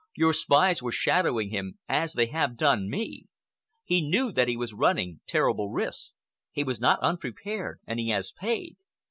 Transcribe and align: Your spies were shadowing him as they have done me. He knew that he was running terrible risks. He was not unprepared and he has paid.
Your 0.17 0.33
spies 0.33 0.81
were 0.81 0.91
shadowing 0.91 1.51
him 1.51 1.77
as 1.87 2.13
they 2.13 2.25
have 2.25 2.57
done 2.57 2.89
me. 2.89 3.27
He 3.83 4.01
knew 4.01 4.31
that 4.31 4.47
he 4.47 4.57
was 4.57 4.73
running 4.73 5.21
terrible 5.27 5.69
risks. 5.69 6.15
He 6.51 6.63
was 6.63 6.79
not 6.81 6.99
unprepared 7.01 7.81
and 7.85 7.99
he 7.99 8.09
has 8.09 8.31
paid. 8.31 8.77